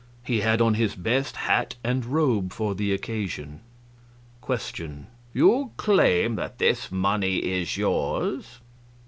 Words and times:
He 0.23 0.39
had 0.41 0.61
on 0.61 0.73
his 0.73 0.95
best 0.95 1.35
hat 1.35 1.75
and 1.83 2.03
robe 2.07 2.53
for 2.53 2.73
the 2.73 2.91
occasion. 2.91 3.59
QUESTION. 4.41 5.05
You 5.31 5.73
claim 5.77 6.33
that 6.37 6.57
this 6.57 6.91
money 6.91 7.35
is 7.37 7.77
yours? 7.77 8.61